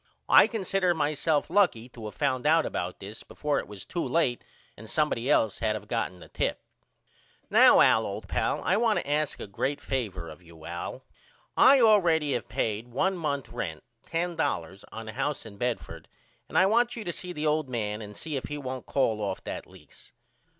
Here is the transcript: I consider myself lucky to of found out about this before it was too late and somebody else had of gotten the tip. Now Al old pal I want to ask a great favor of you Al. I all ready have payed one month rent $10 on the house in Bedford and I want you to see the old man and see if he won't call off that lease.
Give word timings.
I 0.29 0.47
consider 0.47 0.95
myself 0.95 1.47
lucky 1.51 1.87
to 1.89 2.07
of 2.07 2.15
found 2.15 2.47
out 2.47 2.65
about 2.65 2.99
this 2.99 3.21
before 3.21 3.59
it 3.59 3.67
was 3.67 3.85
too 3.85 4.03
late 4.03 4.43
and 4.75 4.89
somebody 4.89 5.29
else 5.29 5.59
had 5.59 5.75
of 5.75 5.87
gotten 5.87 6.21
the 6.21 6.27
tip. 6.27 6.59
Now 7.51 7.81
Al 7.81 8.07
old 8.07 8.27
pal 8.27 8.63
I 8.63 8.77
want 8.77 8.97
to 8.97 9.07
ask 9.07 9.39
a 9.39 9.45
great 9.45 9.79
favor 9.79 10.27
of 10.27 10.41
you 10.41 10.65
Al. 10.65 11.03
I 11.55 11.79
all 11.81 12.01
ready 12.01 12.31
have 12.33 12.49
payed 12.49 12.87
one 12.87 13.15
month 13.15 13.49
rent 13.49 13.83
$10 14.07 14.83
on 14.91 15.05
the 15.05 15.13
house 15.13 15.45
in 15.45 15.57
Bedford 15.57 16.07
and 16.49 16.57
I 16.57 16.65
want 16.65 16.95
you 16.95 17.03
to 17.03 17.13
see 17.13 17.31
the 17.31 17.45
old 17.45 17.69
man 17.69 18.01
and 18.01 18.17
see 18.17 18.35
if 18.35 18.45
he 18.45 18.57
won't 18.57 18.87
call 18.87 19.21
off 19.21 19.43
that 19.43 19.67
lease. 19.67 20.13